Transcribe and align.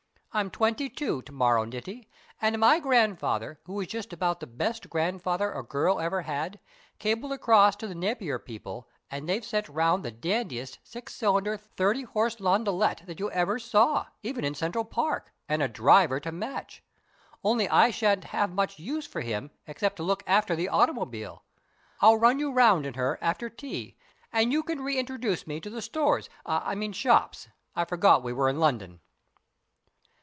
I'm 0.33 0.49
twenty 0.49 0.87
two 0.89 1.21
to 1.23 1.31
morrow, 1.33 1.65
Niti, 1.65 2.07
and 2.41 2.57
my 2.57 2.79
grandfather, 2.79 3.59
who 3.65 3.81
is 3.81 3.87
just 3.89 4.13
about 4.13 4.39
the 4.39 4.47
best 4.47 4.89
grandfather 4.89 5.51
a 5.51 5.61
girl 5.61 5.99
ever 5.99 6.21
had, 6.21 6.57
cabled 6.99 7.33
across 7.33 7.75
to 7.75 7.87
the 7.87 7.95
Napier 7.95 8.39
people, 8.39 8.87
and 9.09 9.27
they've 9.27 9.43
sent 9.43 9.67
round 9.67 10.05
the 10.05 10.09
dandiest 10.11 10.79
six 10.85 11.13
cylinder, 11.13 11.57
thirty 11.57 12.03
horse 12.03 12.37
landaulette 12.39 13.05
that 13.07 13.19
you 13.19 13.29
ever 13.31 13.59
saw, 13.59 14.05
even 14.23 14.45
in 14.45 14.55
Central 14.55 14.85
Park, 14.85 15.33
and 15.49 15.61
a 15.61 15.67
driver 15.67 16.21
to 16.21 16.31
match 16.31 16.81
only 17.43 17.67
I 17.67 17.91
shan't 17.91 18.23
have 18.23 18.51
much 18.53 18.79
use 18.79 19.05
for 19.05 19.19
him, 19.19 19.51
except 19.67 19.97
to 19.97 20.03
look 20.03 20.23
after 20.25 20.55
the 20.55 20.69
automobile. 20.69 21.43
I'll 21.99 22.15
run 22.15 22.39
you 22.39 22.53
round 22.53 22.85
in 22.85 22.93
her 22.93 23.19
after 23.21 23.49
tea, 23.49 23.97
and 24.31 24.53
you 24.53 24.63
can 24.63 24.79
reintroduce 24.79 25.45
me 25.45 25.59
to 25.59 25.69
the 25.69 25.81
stores 25.81 26.29
I 26.45 26.73
mean 26.75 26.93
shops; 26.93 27.49
I 27.75 27.83
forgot 27.83 28.23
we 28.23 28.31
were 28.31 28.47
in 28.47 28.61
London." 28.61 29.01